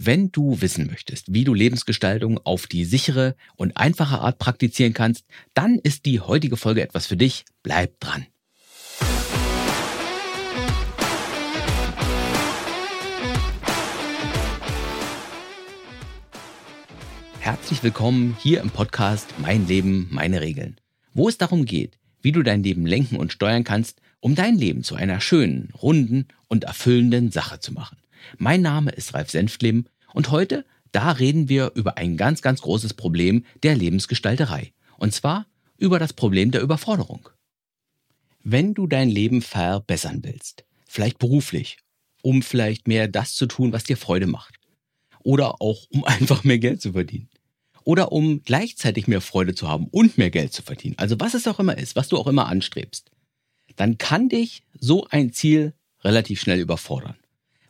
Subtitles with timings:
[0.00, 5.24] Wenn du wissen möchtest, wie du Lebensgestaltung auf die sichere und einfache Art praktizieren kannst,
[5.54, 7.44] dann ist die heutige Folge etwas für dich.
[7.64, 8.24] Bleib dran.
[17.40, 20.76] Herzlich willkommen hier im Podcast Mein Leben, meine Regeln,
[21.12, 24.84] wo es darum geht, wie du dein Leben lenken und steuern kannst, um dein Leben
[24.84, 27.96] zu einer schönen, runden und erfüllenden Sache zu machen.
[28.36, 32.94] Mein Name ist Ralf Senftleben und heute, da reden wir über ein ganz, ganz großes
[32.94, 34.72] Problem der Lebensgestalterei.
[34.96, 37.28] Und zwar über das Problem der Überforderung.
[38.42, 41.78] Wenn du dein Leben verbessern willst, vielleicht beruflich,
[42.22, 44.56] um vielleicht mehr das zu tun, was dir Freude macht,
[45.22, 47.28] oder auch um einfach mehr Geld zu verdienen,
[47.84, 51.46] oder um gleichzeitig mehr Freude zu haben und mehr Geld zu verdienen, also was es
[51.46, 53.10] auch immer ist, was du auch immer anstrebst,
[53.76, 57.16] dann kann dich so ein Ziel relativ schnell überfordern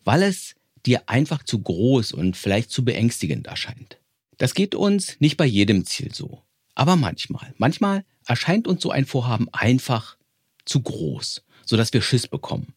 [0.08, 0.54] weil es
[0.86, 3.98] dir einfach zu groß und vielleicht zu beängstigend erscheint.
[4.38, 7.52] Das geht uns nicht bei jedem Ziel so, aber manchmal.
[7.58, 10.16] Manchmal erscheint uns so ein Vorhaben einfach
[10.64, 12.72] zu groß, sodass wir Schiss bekommen,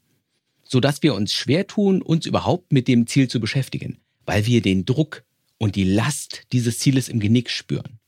[0.65, 4.83] sodass wir uns schwer tun, uns überhaupt mit dem Ziel zu beschäftigen, weil wir den
[4.83, 5.23] Druck
[5.57, 8.01] und die Last dieses Zieles im Genick spüren.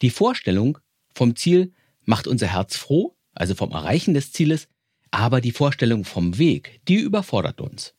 [0.00, 0.78] Die Vorstellung
[1.14, 1.74] vom Ziel
[2.06, 4.68] macht unser Herz froh, also vom Erreichen des Zieles,
[5.10, 7.92] aber die Vorstellung vom Weg, die überfordert uns.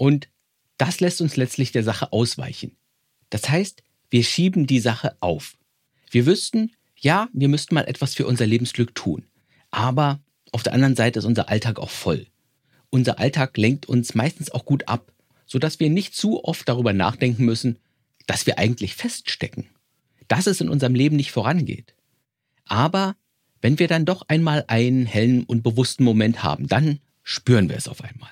[0.00, 0.30] Und
[0.78, 2.74] das lässt uns letztlich der Sache ausweichen.
[3.28, 5.58] Das heißt, wir schieben die Sache auf.
[6.10, 9.26] Wir wüssten, ja, wir müssten mal etwas für unser Lebensglück tun.
[9.70, 12.28] Aber auf der anderen Seite ist unser Alltag auch voll.
[12.88, 15.12] Unser Alltag lenkt uns meistens auch gut ab,
[15.44, 17.78] sodass wir nicht zu oft darüber nachdenken müssen,
[18.26, 19.66] dass wir eigentlich feststecken,
[20.28, 21.94] dass es in unserem Leben nicht vorangeht.
[22.64, 23.16] Aber
[23.60, 27.86] wenn wir dann doch einmal einen hellen und bewussten Moment haben, dann spüren wir es
[27.86, 28.30] auf einmal.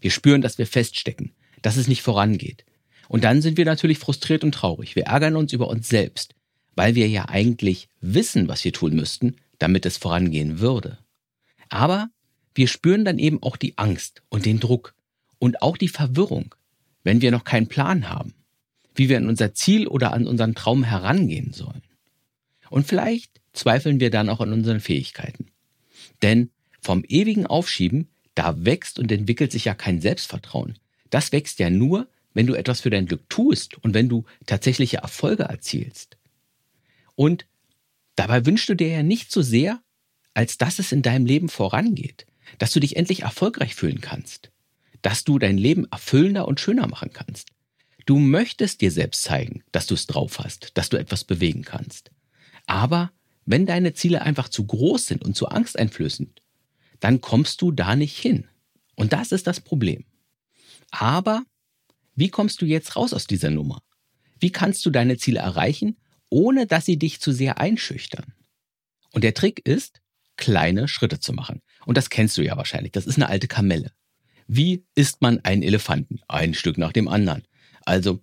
[0.00, 1.32] Wir spüren, dass wir feststecken,
[1.62, 2.64] dass es nicht vorangeht.
[3.08, 4.94] Und dann sind wir natürlich frustriert und traurig.
[4.94, 6.34] Wir ärgern uns über uns selbst,
[6.76, 10.98] weil wir ja eigentlich wissen, was wir tun müssten, damit es vorangehen würde.
[11.68, 12.10] Aber
[12.54, 14.94] wir spüren dann eben auch die Angst und den Druck
[15.38, 16.54] und auch die Verwirrung,
[17.02, 18.34] wenn wir noch keinen Plan haben,
[18.94, 21.82] wie wir an unser Ziel oder an unseren Traum herangehen sollen.
[22.70, 25.46] Und vielleicht zweifeln wir dann auch an unseren Fähigkeiten.
[26.22, 26.50] Denn
[26.80, 28.08] vom ewigen Aufschieben
[28.38, 30.78] da wächst und entwickelt sich ja kein Selbstvertrauen.
[31.10, 34.98] Das wächst ja nur, wenn du etwas für dein Glück tust und wenn du tatsächliche
[34.98, 36.16] Erfolge erzielst.
[37.16, 37.46] Und
[38.14, 39.82] dabei wünschst du dir ja nicht so sehr,
[40.34, 42.26] als dass es in deinem Leben vorangeht,
[42.58, 44.52] dass du dich endlich erfolgreich fühlen kannst,
[45.02, 47.48] dass du dein Leben erfüllender und schöner machen kannst.
[48.06, 52.12] Du möchtest dir selbst zeigen, dass du es drauf hast, dass du etwas bewegen kannst.
[52.66, 53.10] Aber
[53.46, 56.40] wenn deine Ziele einfach zu groß sind und zu angsteinflößend,
[57.00, 58.48] dann kommst du da nicht hin.
[58.96, 60.04] Und das ist das Problem.
[60.90, 61.44] Aber
[62.14, 63.82] wie kommst du jetzt raus aus dieser Nummer?
[64.40, 65.96] Wie kannst du deine Ziele erreichen,
[66.30, 68.34] ohne dass sie dich zu sehr einschüchtern?
[69.12, 70.00] Und der Trick ist,
[70.36, 71.62] kleine Schritte zu machen.
[71.84, 72.92] Und das kennst du ja wahrscheinlich.
[72.92, 73.92] Das ist eine alte Kamelle.
[74.46, 76.20] Wie isst man einen Elefanten?
[76.28, 77.42] Ein Stück nach dem anderen.
[77.84, 78.20] Also,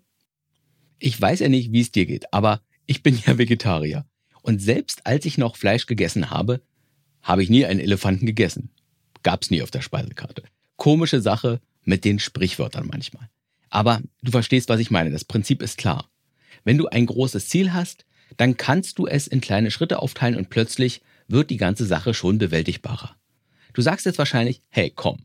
[0.97, 4.05] ich weiß ja nicht, wie es dir geht, aber ich bin ja Vegetarier.
[4.41, 6.61] Und selbst als ich noch Fleisch gegessen habe,
[7.25, 8.69] habe ich nie einen Elefanten gegessen.
[9.23, 10.43] Gab's nie auf der Speisekarte.
[10.77, 13.29] Komische Sache mit den Sprichwörtern manchmal.
[13.69, 15.09] Aber du verstehst, was ich meine.
[15.09, 16.09] Das Prinzip ist klar.
[16.63, 18.05] Wenn du ein großes Ziel hast,
[18.37, 22.37] dann kannst du es in kleine Schritte aufteilen und plötzlich wird die ganze Sache schon
[22.37, 23.15] bewältigbarer.
[23.73, 25.17] Du sagst jetzt wahrscheinlich, hey, komm,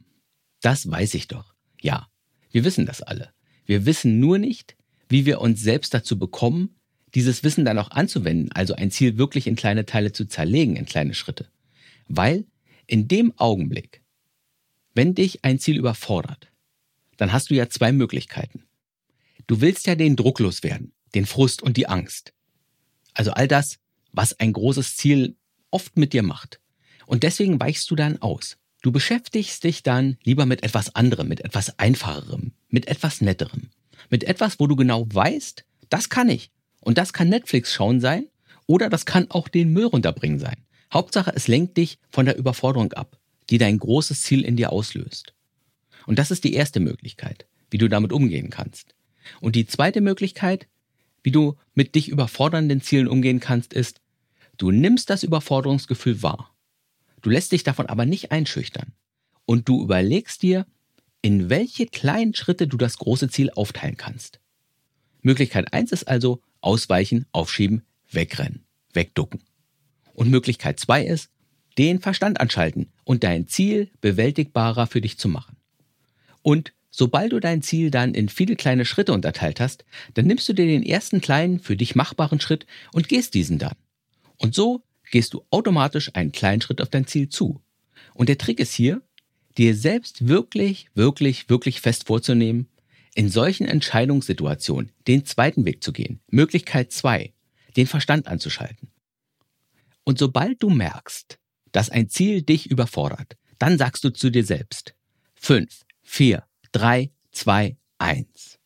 [0.63, 1.55] das weiß ich doch.
[1.81, 2.09] Ja,
[2.51, 3.31] wir wissen das alle.
[3.67, 4.75] Wir wissen nur nicht,
[5.09, 6.77] wie wir uns selbst dazu bekommen,
[7.15, 10.87] dieses Wissen dann auch anzuwenden, also ein Ziel wirklich in kleine Teile zu zerlegen, in
[10.87, 11.47] kleine Schritte.
[12.13, 12.45] Weil
[12.89, 14.03] in dem Augenblick,
[14.95, 16.51] wenn dich ein Ziel überfordert,
[17.17, 18.65] dann hast du ja zwei Möglichkeiten.
[19.47, 22.33] Du willst ja den Druck loswerden, den Frust und die Angst.
[23.15, 23.79] Also all das,
[24.11, 25.37] was ein großes Ziel
[25.71, 26.61] oft mit dir macht.
[27.07, 28.59] Und deswegen weichst du dann aus.
[28.83, 33.71] Du beschäftigst dich dann lieber mit etwas anderem, mit etwas einfacherem, mit etwas netterem,
[34.09, 36.51] mit etwas, wo du genau weißt, das kann ich.
[36.81, 38.27] Und das kann Netflix schauen sein
[38.67, 40.65] oder das kann auch den Müll runterbringen sein.
[40.93, 45.35] Hauptsache, es lenkt dich von der Überforderung ab, die dein großes Ziel in dir auslöst.
[46.07, 48.95] Und das ist die erste Möglichkeit, wie du damit umgehen kannst.
[49.41, 50.67] Und die zweite Möglichkeit,
[51.23, 54.01] wie du mit dich überfordernden Zielen umgehen kannst, ist,
[54.57, 56.55] du nimmst das Überforderungsgefühl wahr.
[57.23, 58.93] Du lässt dich davon aber nicht einschüchtern.
[59.45, 60.67] Und du überlegst dir,
[61.23, 64.41] in welche kleinen Schritte du das große Ziel aufteilen kannst.
[65.23, 68.65] Möglichkeit eins ist also ausweichen, aufschieben, wegrennen,
[68.95, 69.43] wegducken.
[70.21, 71.31] Und Möglichkeit zwei ist,
[71.79, 75.57] den Verstand anschalten und dein Ziel bewältigbarer für dich zu machen.
[76.43, 80.53] Und sobald du dein Ziel dann in viele kleine Schritte unterteilt hast, dann nimmst du
[80.53, 83.77] dir den ersten kleinen, für dich machbaren Schritt und gehst diesen dann.
[84.37, 87.63] Und so gehst du automatisch einen kleinen Schritt auf dein Ziel zu.
[88.13, 89.01] Und der Trick ist hier,
[89.57, 92.69] dir selbst wirklich, wirklich, wirklich fest vorzunehmen,
[93.15, 96.21] in solchen Entscheidungssituationen den zweiten Weg zu gehen.
[96.29, 97.33] Möglichkeit zwei,
[97.79, 98.90] den Verstand anzuschalten.
[100.11, 101.39] Und sobald du merkst,
[101.71, 104.97] dass ein Ziel dich überfordert, dann sagst du zu dir selbst,
[105.37, 106.43] fünf, vier,
[106.73, 108.59] drei, zwei, eins.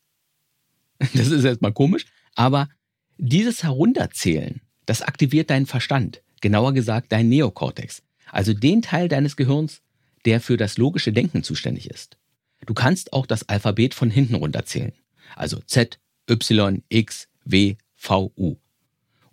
[1.13, 2.71] Das ist erstmal komisch, aber
[3.19, 8.03] dieses Herunterzählen, das aktiviert deinen Verstand, genauer gesagt deinen Neokortex,
[8.33, 9.83] also den Teil deines Gehirns,
[10.25, 12.17] der für das logische Denken zuständig ist.
[12.65, 14.95] Du kannst auch das Alphabet von hinten runterzählen,
[15.37, 18.57] also Z, Y, X, W, V, U.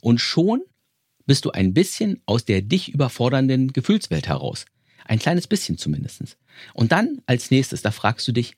[0.02, 0.62] Und schon
[1.26, 4.66] bist du ein bisschen aus der dich überfordernden Gefühlswelt heraus.
[5.06, 6.38] Ein kleines bisschen zumindest.
[6.74, 8.56] Und dann als nächstes, da fragst du dich,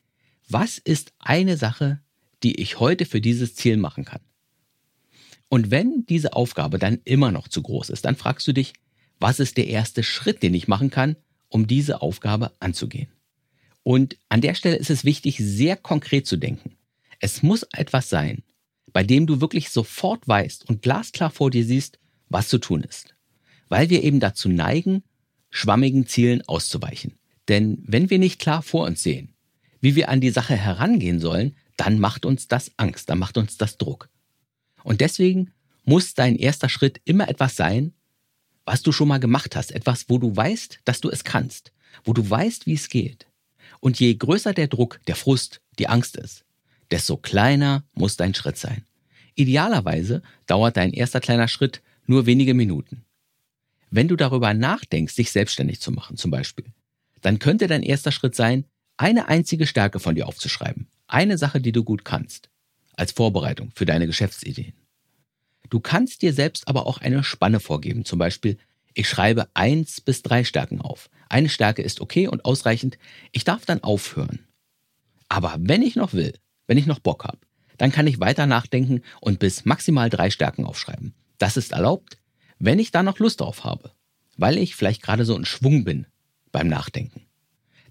[0.48, 2.00] was ist eine Sache,
[2.42, 4.20] die ich heute für dieses Ziel machen kann?
[5.48, 8.72] Und wenn diese Aufgabe dann immer noch zu groß ist, dann fragst du dich,
[9.20, 11.16] was ist der erste Schritt, den ich machen kann,
[11.48, 13.08] um diese Aufgabe anzugehen?
[13.82, 16.76] Und an der Stelle ist es wichtig, sehr konkret zu denken.
[17.20, 18.42] Es muss etwas sein,
[18.92, 23.14] bei dem du wirklich sofort weißt und glasklar vor dir siehst, was zu tun ist.
[23.68, 25.02] Weil wir eben dazu neigen,
[25.50, 27.14] schwammigen Zielen auszuweichen.
[27.48, 29.34] Denn wenn wir nicht klar vor uns sehen,
[29.80, 33.56] wie wir an die Sache herangehen sollen, dann macht uns das Angst, dann macht uns
[33.56, 34.08] das Druck.
[34.82, 35.52] Und deswegen
[35.84, 37.92] muss dein erster Schritt immer etwas sein,
[38.64, 41.72] was du schon mal gemacht hast, etwas, wo du weißt, dass du es kannst,
[42.04, 43.26] wo du weißt, wie es geht.
[43.80, 46.44] Und je größer der Druck, der Frust, die Angst ist,
[46.90, 48.84] desto kleiner muss dein Schritt sein.
[49.34, 53.04] Idealerweise dauert dein erster kleiner Schritt nur wenige Minuten.
[53.90, 56.66] Wenn du darüber nachdenkst, dich selbstständig zu machen zum Beispiel,
[57.20, 58.64] dann könnte dein erster Schritt sein,
[58.96, 60.88] eine einzige Stärke von dir aufzuschreiben.
[61.06, 62.50] Eine Sache, die du gut kannst.
[62.96, 64.74] Als Vorbereitung für deine Geschäftsideen.
[65.70, 68.04] Du kannst dir selbst aber auch eine Spanne vorgeben.
[68.04, 68.58] Zum Beispiel,
[68.92, 71.10] ich schreibe eins bis drei Stärken auf.
[71.28, 72.98] Eine Stärke ist okay und ausreichend.
[73.32, 74.46] Ich darf dann aufhören.
[75.28, 76.34] Aber wenn ich noch will,
[76.66, 77.38] wenn ich noch Bock habe,
[77.78, 81.14] dann kann ich weiter nachdenken und bis maximal drei Stärken aufschreiben.
[81.38, 82.18] Das ist erlaubt,
[82.58, 83.92] wenn ich da noch Lust drauf habe,
[84.36, 86.06] weil ich vielleicht gerade so in Schwung bin
[86.52, 87.22] beim Nachdenken.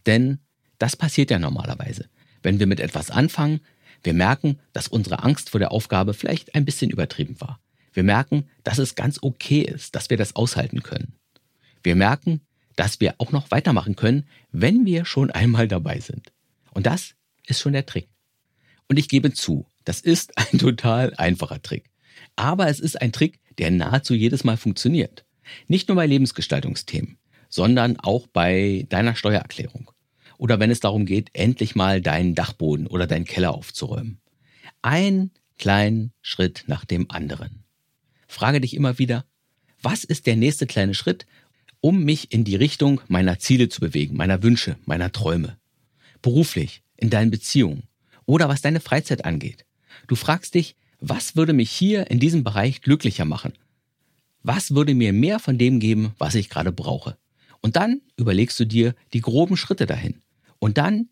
[0.06, 0.40] Denn
[0.80, 2.10] das passiert ja normalerweise.
[2.42, 3.62] Wenn wir mit etwas anfangen,
[4.04, 7.60] wir merken, dass unsere Angst vor der Aufgabe vielleicht ein bisschen übertrieben war.
[7.94, 11.14] Wir merken, dass es ganz okay ist, dass wir das aushalten können.
[11.84, 12.42] Wir merken,
[12.76, 16.32] dass wir auch noch weitermachen können, wenn wir schon einmal dabei sind.
[16.72, 17.14] Und das
[17.46, 18.10] ist schon der Trick.
[18.90, 21.90] Und ich gebe zu, das ist ein total einfacher Trick.
[22.36, 25.26] Aber es ist ein Trick, der nahezu jedes Mal funktioniert.
[25.68, 27.18] Nicht nur bei Lebensgestaltungsthemen,
[27.50, 29.92] sondern auch bei deiner Steuererklärung.
[30.38, 34.20] Oder wenn es darum geht, endlich mal deinen Dachboden oder deinen Keller aufzuräumen.
[34.82, 37.64] Ein kleinen Schritt nach dem anderen.
[38.28, 39.26] Frage dich immer wieder,
[39.82, 41.26] was ist der nächste kleine Schritt,
[41.82, 45.58] um mich in die Richtung meiner Ziele zu bewegen, meiner Wünsche, meiner Träume?
[46.22, 47.84] Beruflich, in deinen Beziehungen
[48.26, 49.66] oder was deine Freizeit angeht.
[50.08, 53.54] Du fragst dich, was würde mich hier in diesem Bereich glücklicher machen?
[54.42, 57.18] Was würde mir mehr von dem geben, was ich gerade brauche?
[57.62, 60.22] Und dann überlegst du dir die groben Schritte dahin.
[60.60, 61.10] Und dann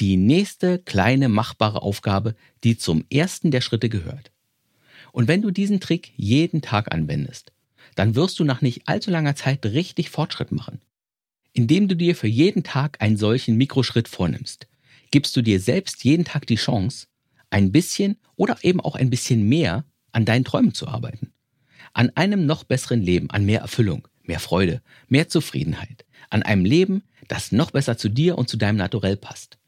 [0.00, 2.34] die nächste kleine machbare Aufgabe,
[2.64, 4.32] die zum ersten der Schritte gehört.
[5.12, 7.52] Und wenn du diesen Trick jeden Tag anwendest,
[7.94, 10.80] dann wirst du nach nicht allzu langer Zeit richtig Fortschritt machen.
[11.52, 14.66] Indem du dir für jeden Tag einen solchen Mikroschritt vornimmst,
[15.12, 17.06] gibst du dir selbst jeden Tag die Chance,
[17.50, 21.32] ein bisschen oder eben auch ein bisschen mehr an deinen Träumen zu arbeiten.
[21.92, 27.02] An einem noch besseren Leben, an mehr Erfüllung, mehr Freude, mehr Zufriedenheit, an einem Leben,
[27.28, 29.58] das noch besser zu dir und zu deinem Naturell passt.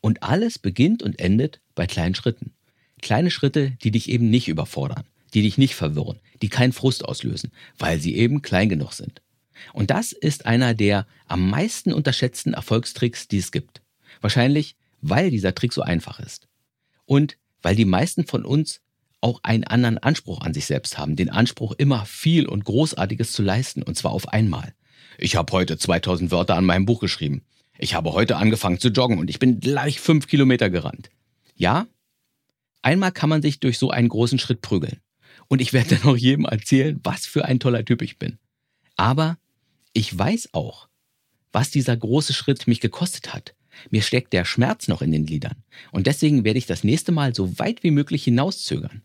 [0.00, 2.52] Und alles beginnt und endet bei kleinen Schritten.
[3.00, 5.04] Kleine Schritte, die dich eben nicht überfordern,
[5.34, 9.22] die dich nicht verwirren, die keinen Frust auslösen, weil sie eben klein genug sind.
[9.72, 13.82] Und das ist einer der am meisten unterschätzten Erfolgstricks, die es gibt.
[14.20, 16.47] Wahrscheinlich, weil dieser Trick so einfach ist.
[17.08, 18.82] Und weil die meisten von uns
[19.22, 23.42] auch einen anderen Anspruch an sich selbst haben, den Anspruch immer viel und Großartiges zu
[23.42, 24.74] leisten, und zwar auf einmal.
[25.16, 27.42] Ich habe heute 2000 Wörter an meinem Buch geschrieben.
[27.78, 31.08] Ich habe heute angefangen zu joggen und ich bin gleich fünf Kilometer gerannt.
[31.56, 31.86] Ja,
[32.82, 35.00] einmal kann man sich durch so einen großen Schritt prügeln.
[35.48, 38.38] Und ich werde dann auch jedem erzählen, was für ein toller Typ ich bin.
[38.96, 39.38] Aber
[39.94, 40.88] ich weiß auch,
[41.52, 43.54] was dieser große Schritt mich gekostet hat.
[43.90, 45.56] Mir steckt der Schmerz noch in den Gliedern.
[45.92, 49.02] Und deswegen werde ich das nächste Mal so weit wie möglich hinauszögern,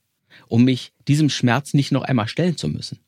[0.48, 3.00] um mich diesem Schmerz nicht noch einmal stellen zu müssen.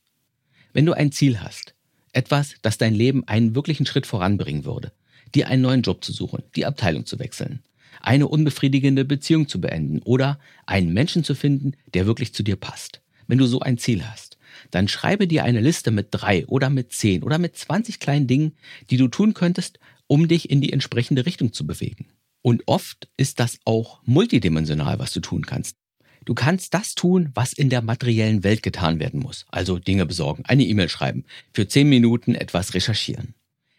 [0.74, 1.74] Wenn du ein Ziel hast,
[2.12, 4.92] etwas, das dein Leben einen wirklichen Schritt voranbringen würde,
[5.34, 7.62] dir einen neuen Job zu suchen, die Abteilung zu wechseln,
[8.02, 13.02] eine unbefriedigende Beziehung zu beenden oder einen Menschen zu finden, der wirklich zu dir passt.
[13.28, 14.38] Wenn du so ein Ziel hast,
[14.72, 18.54] dann schreibe dir eine Liste mit drei oder mit zehn oder mit 20 kleinen Dingen,
[18.90, 22.08] die du tun könntest, um dich in die entsprechende Richtung zu bewegen.
[22.42, 25.78] Und oft ist das auch multidimensional, was du tun kannst.
[26.26, 29.46] Du kannst das tun, was in der materiellen Welt getan werden muss.
[29.50, 33.36] Also Dinge besorgen, eine E-Mail schreiben, für zehn Minuten etwas recherchieren.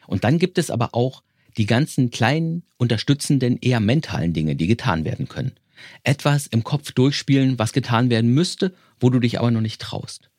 [0.06, 1.22] Und dann gibt es aber auch
[1.56, 5.52] die ganzen kleinen, unterstützenden, eher mentalen Dinge, die getan werden können.
[6.04, 10.30] Etwas im Kopf durchspielen, was getan werden müsste, wo du dich aber noch nicht traust.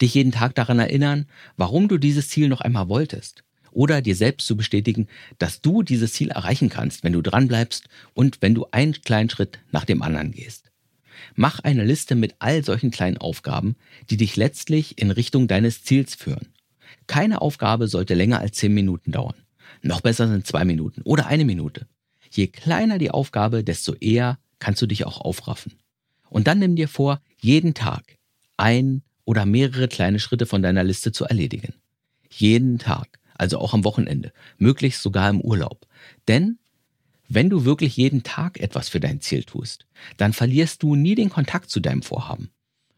[0.00, 1.26] Dich jeden Tag daran erinnern,
[1.56, 3.44] warum du dieses Ziel noch einmal wolltest.
[3.76, 5.06] Oder dir selbst zu bestätigen,
[5.36, 9.58] dass du dieses Ziel erreichen kannst, wenn du dranbleibst und wenn du einen kleinen Schritt
[9.70, 10.70] nach dem anderen gehst.
[11.34, 13.76] Mach eine Liste mit all solchen kleinen Aufgaben,
[14.08, 16.48] die dich letztlich in Richtung deines Ziels führen.
[17.06, 19.36] Keine Aufgabe sollte länger als zehn Minuten dauern.
[19.82, 21.86] Noch besser sind zwei Minuten oder eine Minute.
[22.30, 25.74] Je kleiner die Aufgabe, desto eher kannst du dich auch aufraffen.
[26.30, 28.16] Und dann nimm dir vor, jeden Tag
[28.56, 31.74] ein oder mehrere kleine Schritte von deiner Liste zu erledigen.
[32.30, 35.86] Jeden Tag, also auch am Wochenende, möglichst sogar im Urlaub.
[36.28, 36.58] Denn
[37.28, 41.30] wenn du wirklich jeden Tag etwas für dein Ziel tust, dann verlierst du nie den
[41.30, 42.50] Kontakt zu deinem Vorhaben.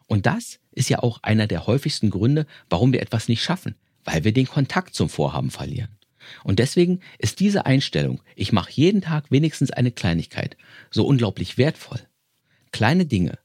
[0.06, 4.24] Und das ist ja auch einer der häufigsten Gründe, warum wir etwas nicht schaffen, weil
[4.24, 5.98] wir den Kontakt zum Vorhaben verlieren.
[6.44, 10.56] Und deswegen ist diese Einstellung, ich mache jeden Tag wenigstens eine Kleinigkeit,
[10.90, 12.00] so unglaublich wertvoll.
[12.70, 13.38] Kleine Dinge,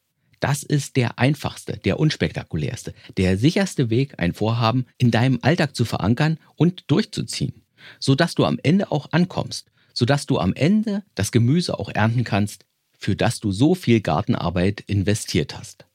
[0.43, 5.85] das ist der einfachste, der unspektakulärste, der sicherste Weg, ein Vorhaben in deinem Alltag zu
[5.85, 7.63] verankern und durchzuziehen,
[7.99, 12.65] sodass du am Ende auch ankommst sodass du am Ende das Gemüse auch ernten kannst,
[12.97, 15.85] für das du so viel Gartenarbeit investiert hast.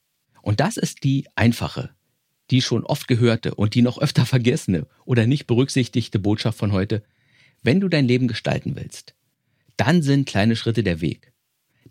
[0.43, 1.91] Und das ist die einfache,
[2.51, 7.03] die schon oft gehörte und die noch öfter vergessene oder nicht berücksichtigte Botschaft von heute.
[7.63, 9.15] Wenn du dein Leben gestalten willst,
[9.77, 11.33] dann sind kleine Schritte der Weg,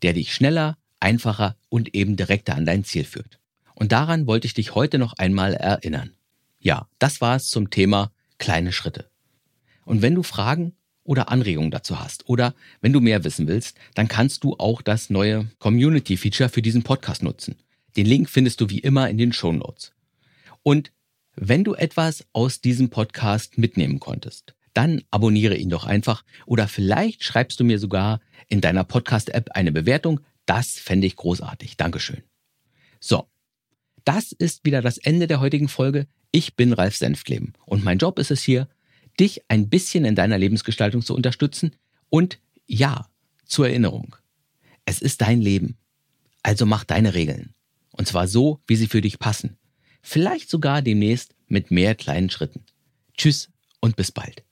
[0.02, 3.40] der dich schneller, einfacher und eben direkter an dein Ziel führt.
[3.76, 6.12] Und daran wollte ich dich heute noch einmal erinnern.
[6.60, 9.10] Ja, das war es zum Thema kleine Schritte.
[9.86, 10.74] Und wenn du Fragen
[11.06, 15.10] oder Anregungen dazu hast oder wenn du mehr wissen willst, dann kannst du auch das
[15.10, 17.56] neue Community-Feature für diesen Podcast nutzen.
[17.96, 19.94] Den Link findest du wie immer in den Show Notes.
[20.62, 20.92] Und
[21.38, 27.24] wenn du etwas aus diesem Podcast mitnehmen konntest, dann abonniere ihn doch einfach oder vielleicht
[27.24, 30.20] schreibst du mir sogar in deiner Podcast-App eine Bewertung.
[30.48, 31.78] Das fände ich großartig.
[31.78, 32.24] Dankeschön.
[33.00, 33.28] So,
[34.06, 36.08] das ist wieder das Ende der heutigen Folge.
[36.32, 38.68] Ich bin Ralf Senftleben und mein Job ist es hier,
[39.20, 41.76] dich ein bisschen in deiner Lebensgestaltung zu unterstützen
[42.10, 43.08] und ja,
[43.46, 44.16] zur Erinnerung.
[44.86, 45.78] Es ist dein Leben.
[46.44, 47.54] Also mach deine Regeln.
[47.92, 49.58] Und zwar so, wie sie für dich passen.
[50.02, 52.64] Vielleicht sogar demnächst mit mehr kleinen Schritten.
[53.18, 53.50] Tschüss
[53.82, 54.47] und bis bald.